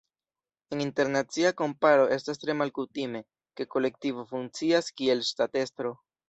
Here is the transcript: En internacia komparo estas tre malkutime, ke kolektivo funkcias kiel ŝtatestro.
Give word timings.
En 0.75 0.79
internacia 0.85 1.51
komparo 1.59 2.07
estas 2.15 2.41
tre 2.45 2.55
malkutime, 2.63 3.21
ke 3.61 3.69
kolektivo 3.77 4.27
funkcias 4.33 4.91
kiel 5.03 5.23
ŝtatestro. 5.31 5.95